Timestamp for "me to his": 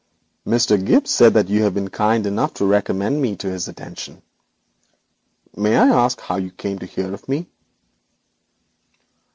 3.21-3.67